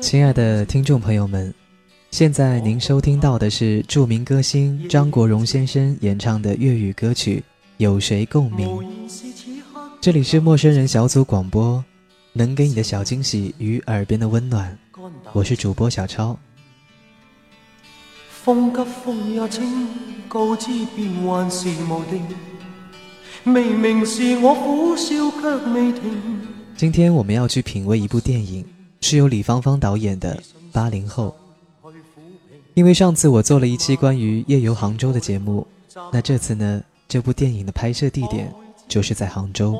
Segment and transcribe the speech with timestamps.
[0.00, 1.52] 亲爱的听众朋友们，
[2.10, 7.38] 现在您收听到的是著名歌星张国荣先生演唱的粤语歌曲
[7.78, 8.68] 《有谁共鸣》。
[10.00, 11.84] 这里是陌生人小组广播，
[12.32, 14.78] 能给你的小惊喜与耳边的温暖。
[15.32, 16.38] 我是主播小超。
[18.44, 19.88] 风急风也清，
[20.28, 22.22] 告知变幻是无定。
[23.42, 26.12] 明明是我苦笑却未停。
[26.76, 28.64] 今天我们要去品味一部电影。
[29.08, 30.34] 是由李芳芳导演的
[30.72, 31.32] 《八零后》，
[32.74, 35.64] 因为上次我做了一期关于夜游杭州的节目，
[36.12, 38.52] 那这次呢，这部电影的拍摄地点
[38.88, 39.78] 就是在杭州，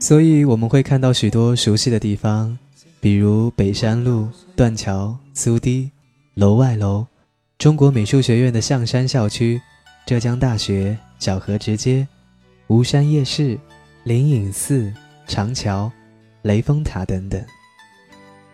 [0.00, 2.58] 所以我们会看到许多熟悉的地方，
[2.98, 4.26] 比如北山路、
[4.56, 5.90] 断桥、苏堤、
[6.32, 7.06] 楼外楼、
[7.58, 9.60] 中国美术学院的象山校区、
[10.06, 12.08] 浙江大学、小河直街、
[12.68, 13.58] 吴山夜市、
[14.04, 14.90] 灵隐寺、
[15.26, 15.92] 长桥、
[16.40, 17.44] 雷峰塔等等。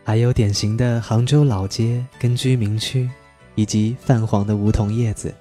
[0.09, 3.11] 还有典型的杭州老街跟居民区，
[3.57, 5.35] 以及泛黄的梧桐叶子。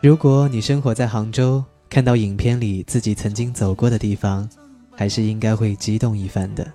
[0.00, 4.50] 如果你生活在杭州，看到影片里自己曾经走过的地方，
[4.96, 6.66] 还是应该会激动一番的。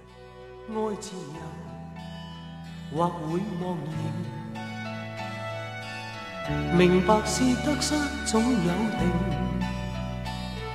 [6.78, 8.50] 明白是得失总有
[8.98, 9.12] 定，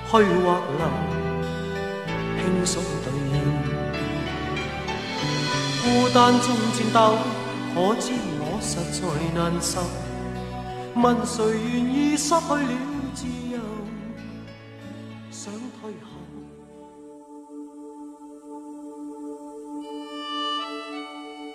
[0.05, 0.91] 去或留，
[2.37, 3.30] 轻松对应。
[5.91, 7.19] 孤单中战斗，
[7.75, 9.03] 可知我实在
[9.35, 9.81] 难受。
[10.95, 12.69] 问谁愿意失去了
[13.13, 13.59] 自由？
[15.33, 16.07] 想退后。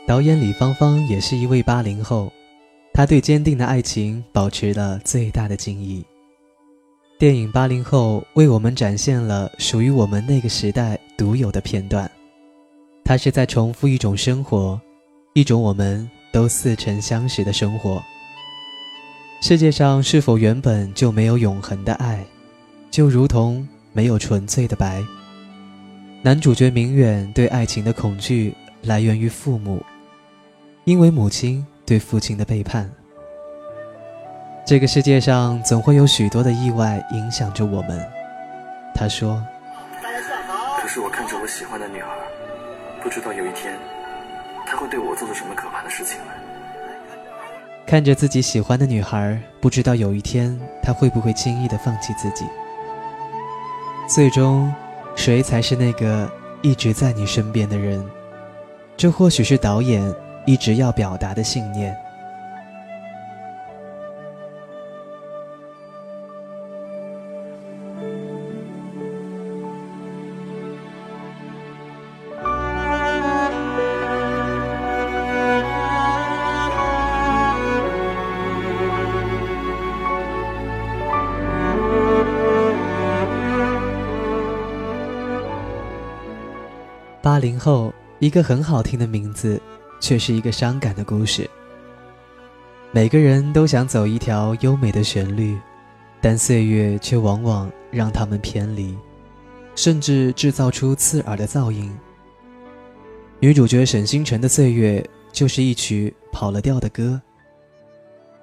[0.06, 2.30] 导演李芳芳也是一位八零后，
[2.94, 6.06] 她对坚定的爱情保持了最大的敬意。
[7.18, 12.12] 电影《八零后》为我们展现了属于我们那个时代独有的片段。
[13.08, 14.82] 他是在重复一种生活，
[15.34, 18.02] 一种我们都似曾相识的生活。
[19.42, 22.26] 世界上是否原本就没有永恒的爱，
[22.90, 25.04] 就如同没有纯粹的白？
[26.24, 29.86] 男主角明远对爱情的恐惧来源于父母，
[30.86, 32.92] 因为母亲对父亲的背叛。
[34.66, 38.04] 这个世界上总会有许多的意外影响着我们。
[38.96, 39.40] 他说
[40.82, 42.08] ：“可是我看着我喜欢的女孩。”
[43.06, 43.72] 不知道有一天，
[44.66, 46.34] 他会对我做出什么可怕的事情来。
[47.86, 52.46] 看着自己喜欢的女孩，不知道有一天他会不会轻易的放弃自己。
[54.10, 54.74] 最终，
[55.16, 56.28] 谁才是那个
[56.64, 58.04] 一直在你身边的人？
[58.98, 60.12] 这或许是导演
[60.48, 61.96] 一直要表达的信念。
[87.46, 89.62] 零后，一个很好听的名字，
[90.00, 91.48] 却是一个伤感的故事。
[92.92, 95.56] 每个人都想走一条优美的旋律，
[96.20, 98.98] 但岁月却往往让他们偏离，
[99.76, 101.96] 甚至制造出刺耳的噪音。
[103.40, 107.22] 女主角沈星辰的岁月就是一曲跑了调的歌。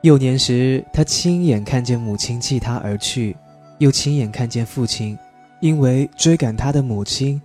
[0.03, 3.37] 幼年时，她亲眼看见母亲弃她而去，
[3.79, 5.19] 又亲眼看见父亲
[5.61, 7.43] 因为追赶他的母亲。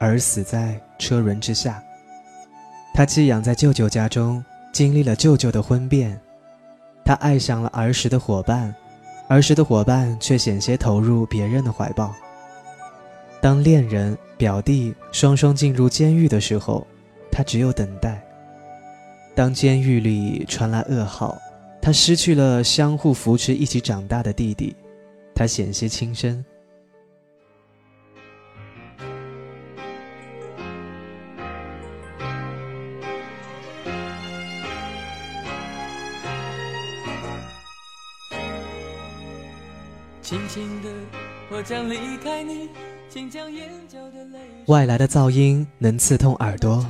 [0.00, 1.82] 而死在车轮之下。
[2.94, 6.20] 他寄养在舅舅家中，经历了舅舅的婚变。
[7.04, 8.74] 他爱上了儿时的伙伴，
[9.28, 12.14] 儿时的伙伴却险些投入别人的怀抱。
[13.40, 16.86] 当恋人、表弟双双进入监狱的时候，
[17.30, 18.20] 他只有等待。
[19.34, 21.38] 当监狱里传来噩耗，
[21.80, 24.74] 他失去了相互扶持、一起长大的弟弟，
[25.36, 26.44] 他险些轻生。
[44.66, 46.86] 外来的噪音能刺痛耳朵，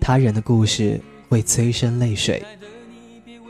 [0.00, 2.44] 他人的故事会催生泪水。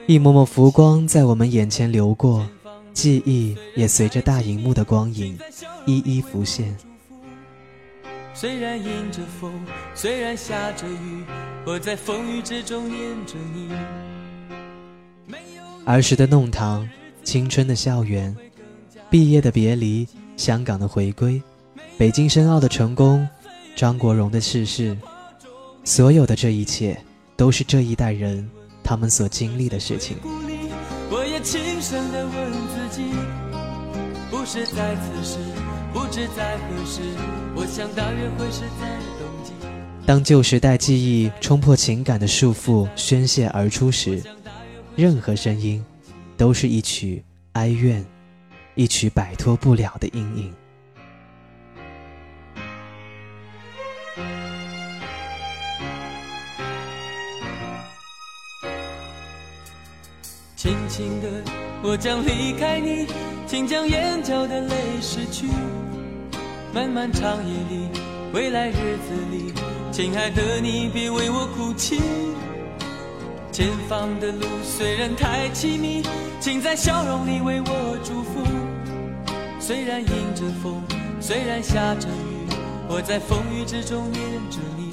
[0.07, 2.49] 一抹抹浮光在我们眼前流过，
[2.93, 5.37] 记忆也随着大荧幕的光影
[5.85, 6.77] 一一浮现。
[8.33, 9.53] 虽然迎着风，
[9.97, 11.25] 虽然下着雨，
[11.67, 13.69] 我在风雨之中念着你。
[15.85, 16.89] 儿时的弄堂，
[17.25, 18.37] 青春的校园。
[19.11, 20.07] 毕业的别离，
[20.39, 21.43] 香港的回归，
[21.99, 23.29] 北京申奥的成功，
[23.75, 24.97] 张国荣的逝世，
[25.83, 26.97] 所有的这一切，
[27.37, 28.49] 都是这一代人
[28.85, 30.17] 他们所经历的事情。
[31.11, 33.03] 我也轻声地问自己，
[34.31, 35.39] 不是在此时，
[35.93, 37.01] 不知在何时，
[37.57, 38.89] 我想大约会是在
[39.19, 39.53] 冬季。
[40.07, 44.23] 当旧时代记忆冲破情感的束缚，宣泄而出时，
[44.95, 45.85] 任何声音，
[46.37, 47.25] 都是一曲
[47.55, 48.07] 哀怨。
[48.79, 50.55] 一曲摆脱不了的阴影。
[60.55, 61.29] 轻轻的，
[61.83, 63.09] 我将离开你，
[63.49, 65.49] 请将眼角的泪拭去。
[66.73, 67.89] 漫漫长夜里，
[68.33, 69.53] 未来日子里，
[69.91, 72.01] 亲爱的你别为我哭泣。
[73.51, 76.01] 前方的路虽然太凄迷，
[76.39, 78.68] 请在笑容里为我祝福。
[79.69, 80.83] 虽然迎着风，
[81.21, 82.49] 虽然下着雨，
[82.89, 84.89] 我在风雨之中念着你。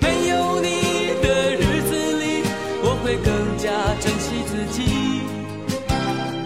[0.00, 2.42] 没有你的日子里，
[2.82, 3.70] 我会更加
[4.00, 4.82] 珍惜自己。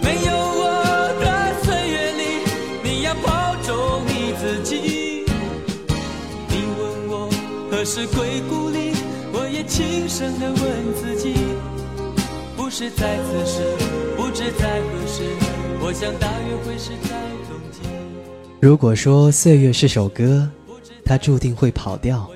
[0.03, 2.45] 没有我的岁月里，
[2.85, 5.25] 你要保重你自己。
[6.51, 7.31] 你问我
[7.71, 8.93] 何时归故里，
[9.33, 11.35] 我也轻声地问自己。
[12.59, 13.63] 不是在此时，
[14.19, 15.48] 不知在何时。
[15.81, 17.81] 我想大约会是在冬季。
[18.61, 20.49] 如果说岁月是首歌，
[21.05, 22.29] 它注定会跑调。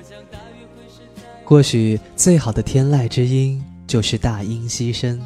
[1.43, 5.21] 或许最好的天籁之音就是大音希声，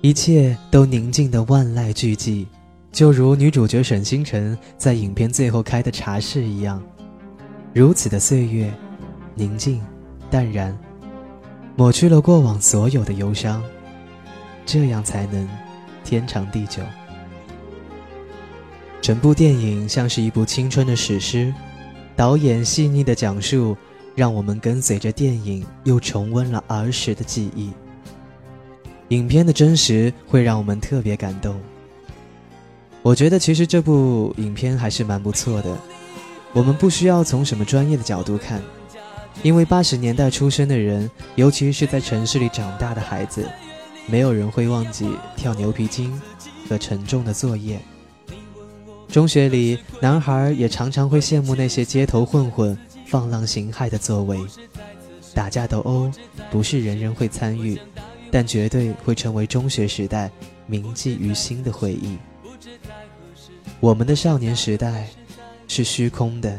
[0.00, 2.46] 一切都宁静的万籁俱寂，
[2.90, 6.82] 就如女主角沈星辰在影片最后开的茶室一样，
[7.74, 8.72] 如此的岁月，
[9.34, 9.80] 宁静、
[10.30, 10.76] 淡然，
[11.76, 13.62] 抹去了过往所有的忧伤，
[14.64, 15.46] 这样才能
[16.02, 16.82] 天长地久。
[19.02, 21.52] 整部电影像是一部青春的史诗，
[22.14, 23.76] 导演细腻的讲述，
[24.14, 27.72] 让我们跟随着电影又重温了儿时的记忆。
[29.08, 31.60] 影片的真实会让我们特别感动。
[33.02, 35.76] 我觉得其实这部影片还是蛮不错的。
[36.52, 38.62] 我们不需要从什么专业的角度看，
[39.42, 43.50] 因为八十年代出生的人，尤其是在城市里长大的孩子，
[44.06, 46.22] 没有人会忘记跳牛皮筋
[46.68, 47.80] 和沉重的作业。
[49.12, 54.40] 中学里，男孩也常常会羡慕那些街头混混放浪形骸的作为。
[55.34, 56.10] 打架斗殴
[56.50, 57.78] 不是人人会参与，
[58.30, 60.30] 但绝对会成为中学时代
[60.66, 62.16] 铭记于心的回忆。
[63.80, 65.06] 我们的少年时代
[65.68, 66.58] 是虚空的。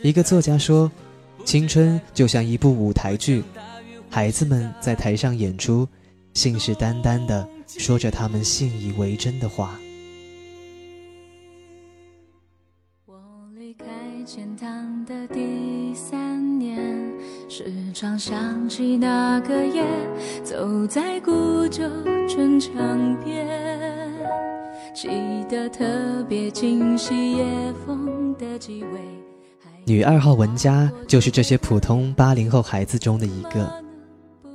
[0.00, 0.88] 一个作家说
[1.44, 3.42] ：“青春就像一部舞台剧，
[4.08, 5.88] 孩子们在台上演出，
[6.34, 9.76] 信誓旦旦地说着他们信以为真的话。”
[17.98, 19.82] 时常想起那个夜，
[20.44, 21.82] 走在古旧
[22.28, 22.72] 城墙
[23.24, 23.44] 边，
[24.94, 25.08] 记
[25.50, 25.84] 得特
[26.28, 27.44] 别清晰夜
[27.84, 29.00] 风的气味。
[29.84, 33.68] 女二号文佳就是这些普通八零后孩子中的一个。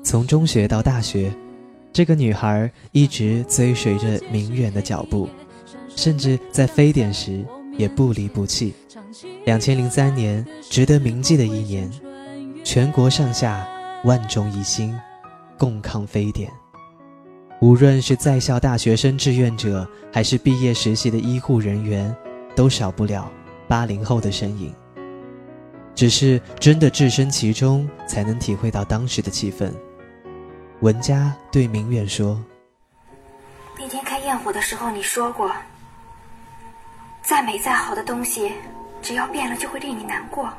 [0.06, 1.30] 从中学到大学，
[1.92, 5.28] 这个女孩一直追随着明远的脚步，
[5.98, 7.44] 甚至在非典时
[7.78, 8.74] 也不离不弃。
[9.44, 11.92] 两千零三年，值得铭记的一年，
[12.64, 13.68] 全国上下
[14.06, 14.98] 万众一心，
[15.58, 16.50] 共抗非典。
[17.60, 22.16] 无论是在校大学生志愿者，还是毕业实习的医护人员，
[22.56, 23.30] 都少不了
[23.68, 24.74] 八零后的身影。
[25.94, 29.72] 只是真的置身其中，才能体会到当时的气氛。
[30.80, 32.42] 文佳对明远说
[33.78, 35.52] ：“那天开焰火的时候，你说过，
[37.22, 38.54] 再美再好的东西。”
[39.04, 40.50] 只要变了，就会令你难过。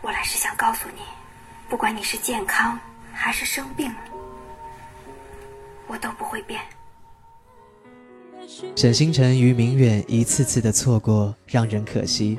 [0.00, 1.02] 我来是想告诉你，
[1.68, 2.78] 不管你是健康
[3.12, 3.92] 还是生病，
[5.86, 6.60] 我都不会变。
[8.74, 12.38] 沈星辰与明远一次次的错过，让人可惜；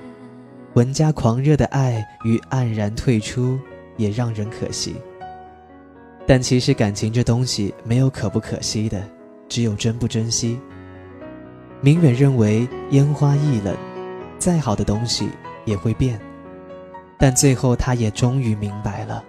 [0.73, 3.59] 文家狂热的爱与黯然退出，
[3.97, 4.95] 也让人可惜。
[6.25, 9.07] 但其实感情这东西没有可不可惜的，
[9.47, 10.59] 只有珍不珍惜。
[11.81, 13.75] 明远认为烟花易冷，
[14.37, 15.29] 再好的东西
[15.65, 16.19] 也会变，
[17.19, 19.21] 但最后他也终于明白了，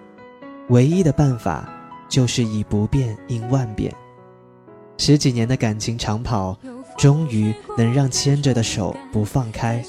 [0.69, 1.67] 唯一的办法
[2.07, 3.93] 就是以不变应万变。
[4.97, 6.57] 十几年的感情长跑，
[6.97, 9.83] 终于能让牵着的手不放开，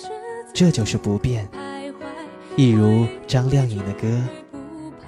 [0.53, 1.49] 这就是不变。
[2.57, 4.09] 一如张靓颖的歌，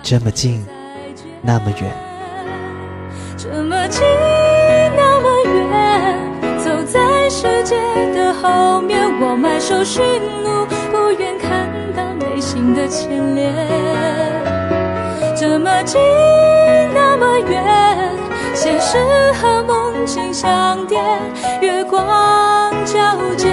[0.03, 0.65] 这么近，
[1.43, 1.93] 那么远，
[3.37, 4.03] 这么近，
[4.97, 5.55] 那么远。
[6.59, 7.77] 走在世界
[8.15, 10.03] 的后面，我埋首寻
[10.43, 11.24] 路，不愿
[12.55, 13.53] 心的牵连。
[15.35, 16.01] 这么近，
[16.95, 18.13] 那么远，
[18.55, 18.97] 现实
[19.33, 20.97] 和梦境相叠，
[21.61, 23.51] 月光交接，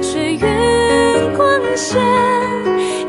[0.00, 2.00] 水云光线，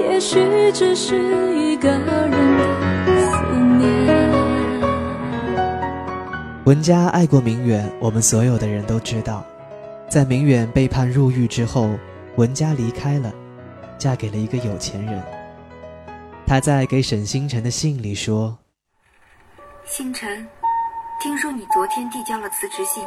[0.01, 1.15] 也许只是
[1.55, 2.31] 一个人
[3.07, 3.37] 的思
[3.77, 4.13] 念。
[6.65, 9.41] 文佳爱过明远，我们所有的人都知道。
[10.09, 11.91] 在明远被判入狱之后，
[12.35, 13.31] 文佳离开了，
[14.01, 15.23] 嫁给了一个有钱人。
[16.47, 18.57] 他在给沈星辰的信里说
[19.85, 20.47] ：“星辰，
[21.21, 23.05] 听说你昨天递交了辞职信，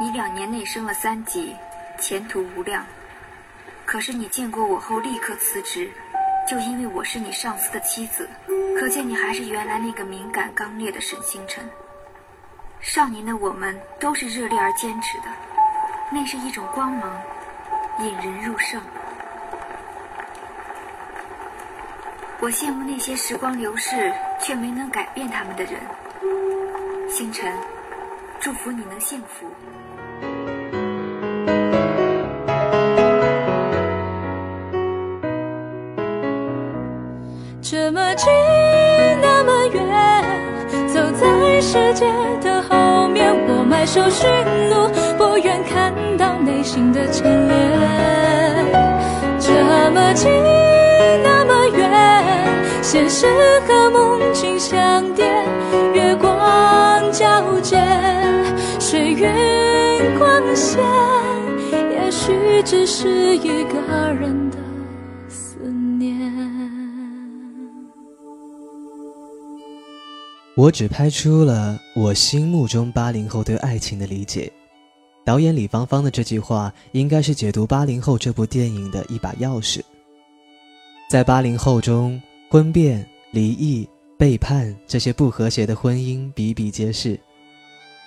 [0.00, 1.54] 你两年内升了三级，
[2.00, 2.82] 前途无量。
[3.84, 5.90] 可是你见过我后立刻辞职，
[6.48, 8.26] 就因为我是你上司的妻子，
[8.80, 11.62] 可见你还是原来那个敏感刚烈的沈星辰。”
[12.80, 15.24] 少年的我们都是热烈而坚持的，
[16.10, 17.20] 那是一种光芒，
[18.00, 18.80] 引人入胜。
[22.38, 25.80] 我羡慕那些时光流逝却没能改变他们的人。
[27.08, 27.50] 星辰，
[28.40, 29.46] 祝福你能幸福。
[37.62, 38.30] 这么近，
[39.22, 42.06] 那么远，走在世界
[42.42, 43.64] 的后面，我。
[43.68, 44.30] 埋首寻
[44.70, 44.88] 路，
[45.18, 47.58] 不愿看到内心的牵连。
[49.40, 50.30] 这么近，
[52.96, 53.26] 现实
[53.66, 55.26] 和梦境相叠，
[55.92, 57.76] 月光交接，
[58.80, 60.82] 水云光线，
[61.92, 64.56] 也许只是一个人的。
[70.56, 74.50] 我只拍出了我心目中八零后对爱情的理解。
[75.22, 79.82] 导演李芳芳的这句话，应该是解读八零后这部电影的一把钥匙。
[81.10, 83.88] 在八零后中，婚变、离异、
[84.18, 87.18] 背叛这些不和谐的婚姻比比皆是。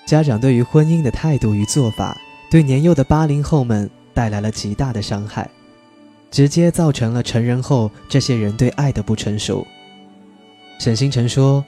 [0.06, 2.18] 家长对于婚姻的态度与做法，
[2.50, 5.50] 对年幼的八零后们带来了极大的伤害，
[6.32, 9.66] 直接造成了成人后这些人对爱的不成熟。
[10.80, 11.64] 沈星辰说。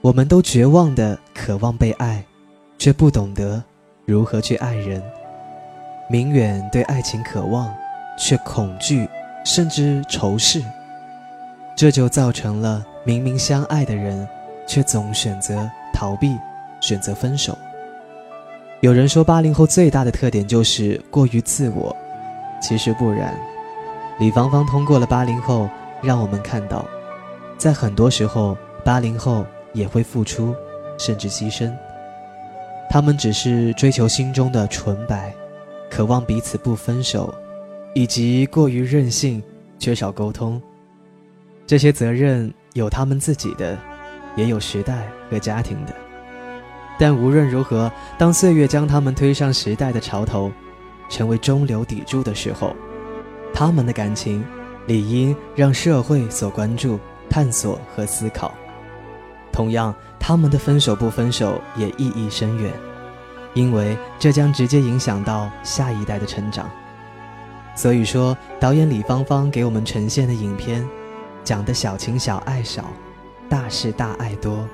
[0.00, 2.22] 我们都绝望的渴望被爱，
[2.76, 3.64] 却不懂得
[4.04, 5.02] 如何去爱人。
[6.10, 7.74] 明远对爱情渴望，
[8.18, 9.08] 却恐惧，
[9.46, 10.62] 甚至仇视。
[11.76, 14.28] 这就造成了明明相爱的人，
[14.66, 16.36] 却总选择逃避，
[16.80, 17.56] 选择分手。
[18.80, 21.94] 有人说，八零后最大的特点就是过于自我，
[22.60, 23.34] 其实不然。
[24.18, 25.68] 李芳芳通过了八零后，
[26.02, 26.84] 让我们看到，
[27.58, 29.44] 在很多时候，八零后。
[29.74, 30.54] 也会付出，
[30.96, 31.68] 甚至牺牲。
[32.88, 35.34] 他们只是追求心中的纯白，
[35.90, 37.34] 渴望彼此不分手，
[37.92, 39.42] 以及过于任性，
[39.76, 40.62] 缺少沟通。
[41.66, 43.78] 这些责任有他们自己的，
[44.36, 45.94] 也有时代和家庭的。
[46.98, 50.52] 但无论如何，当岁月将他们推上时代的潮头，
[51.08, 52.76] 成为中流砥柱的时候，
[53.52, 54.44] 他们的感情
[54.86, 58.52] 理应让社会所关注、探索和思考。
[59.50, 62.72] 同样，他们的分手不分手也意义深远，
[63.54, 66.70] 因为这将直接影响到下一代的成长。
[67.74, 70.86] 所以说，导演李芳芳给我们呈现的影片，
[71.44, 72.86] 讲的小情小爱少，
[73.50, 74.66] 大事大爱多，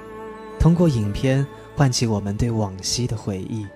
[0.58, 1.44] 通过影片
[1.76, 3.66] 唤起我们对往昔的回忆。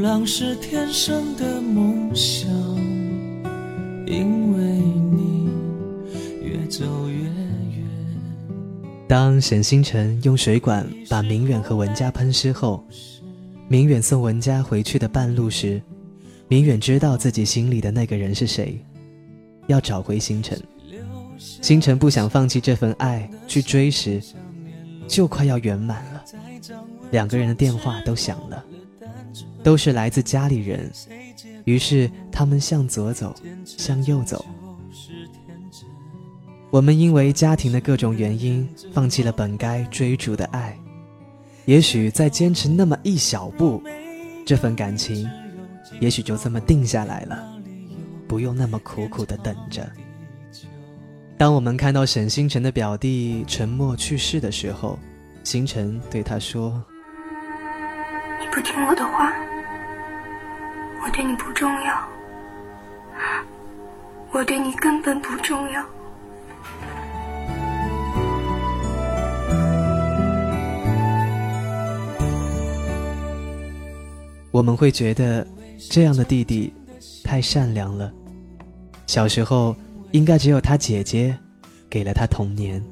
[0.00, 2.48] 浪是天生的梦想，
[4.06, 4.62] 因为
[5.12, 5.50] 你
[6.42, 7.84] 越走越远。
[9.06, 12.82] 当沈星辰用水管把明远和文佳喷湿后，
[13.68, 15.82] 明远送文佳回去的半路时，
[16.48, 18.82] 明远知道自己心里的那个人是谁，
[19.66, 20.58] 要找回星辰。
[21.38, 24.22] 星辰不想放弃这份爱去追时，
[25.06, 26.24] 就快要圆满了。
[27.10, 28.64] 两个人的电话都响了。
[29.62, 30.90] 都是来自家里人，
[31.64, 34.44] 于是他们向左走，向右走。
[36.70, 40.76] 我们因为家庭的各种原因，放弃了本该追逐的爱。
[41.66, 43.82] 也许再坚持那么一小步，
[44.46, 45.28] 这份感情，
[46.00, 47.46] 也许就这么定下来了，
[48.26, 49.88] 不用那么苦苦的等着。
[51.36, 54.98] 当我们看到沈星辰的表弟沉默去世的时候，
[55.42, 56.82] 星辰对他说
[58.40, 59.34] ：“你不听我的话。”
[61.12, 62.08] 对你不重要，
[64.32, 65.84] 我对你根本不重要。
[74.50, 75.46] 我们会觉得
[75.90, 76.72] 这样的弟弟
[77.22, 78.10] 太善良了，
[79.06, 79.76] 小时候
[80.12, 81.36] 应该只有他姐姐
[81.90, 82.82] 给了他童年，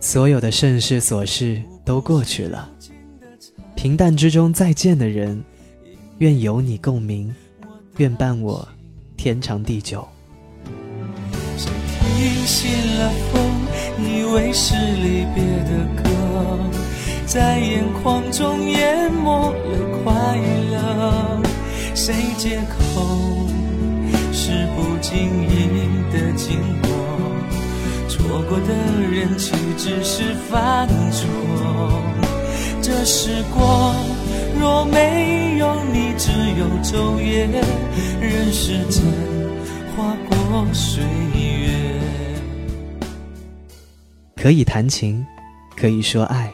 [0.00, 2.68] 所有的盛世琐事都过去了，
[3.76, 5.44] 平淡之中再见的人。
[6.24, 7.34] 愿有你共鸣，
[7.98, 8.66] 愿伴我
[9.14, 10.08] 天长地久。
[11.58, 13.42] 谁听信了风，
[13.98, 16.08] 以为是离别的歌，
[17.26, 20.38] 在眼眶中淹没了快
[20.72, 21.42] 乐。
[21.94, 23.04] 谁借口？
[24.32, 25.68] 是不经意
[26.10, 26.88] 的经过，
[28.08, 28.74] 错过的
[29.12, 31.28] 人岂只是犯错？
[32.80, 34.13] 这时光。
[34.58, 37.46] 若没有你，只有昼夜，
[38.20, 39.02] 任时间
[39.96, 41.02] 划过岁
[41.34, 42.00] 月。
[44.36, 45.24] 可以弹琴，
[45.76, 46.52] 可以说爱。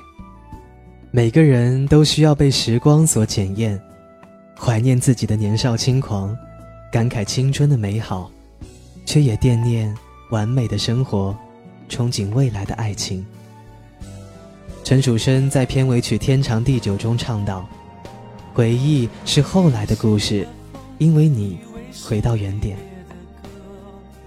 [1.11, 3.81] 每个人都需要被时光所检验，
[4.57, 6.37] 怀念自己的年少轻狂，
[6.93, 8.31] 感慨青春的美好，
[9.05, 9.93] 却也惦念
[10.31, 11.37] 完美的生活，
[11.89, 13.27] 憧憬未来的爱情。
[14.85, 17.69] 陈楚生在片尾曲《天长地久》中唱道。
[18.53, 20.47] 回忆是后来的故事，
[20.99, 21.59] 因为你
[22.05, 22.77] 回到原点。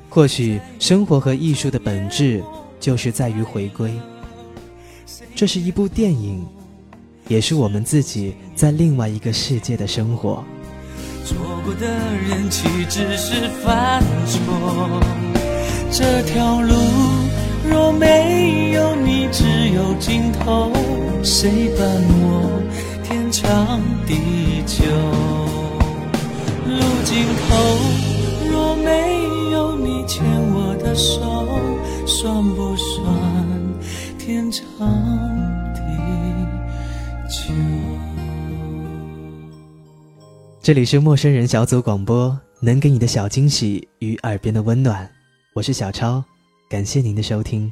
[0.09, 2.43] 或许生活和艺术的本质
[2.79, 3.91] 就是在于回归。
[5.35, 6.45] 这是一部电影，
[7.27, 10.43] 也是我们自己在另外一个世界的生活。
[11.25, 15.01] 错过的人岂只是犯错？
[15.91, 16.73] 这条路
[17.69, 20.71] 若没有你，只有尽头。
[21.23, 21.87] 谁伴
[22.21, 22.52] 我？
[23.43, 24.85] 天长地久，
[26.65, 27.57] 路尽头
[28.49, 31.19] 若没有你牵我的手，
[32.07, 33.03] 算不算
[34.17, 34.65] 天长
[35.75, 35.81] 地
[37.27, 37.53] 久？
[40.61, 45.09] 这里是陌生人小组广播，能给你的小惊喜与耳边的温暖，
[45.53, 46.23] 我是小超，
[46.69, 47.71] 感谢您的收听。